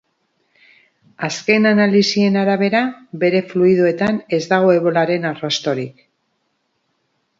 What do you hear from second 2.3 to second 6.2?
arabera, bere fluidoetan ez dago ebolaren arrastorik.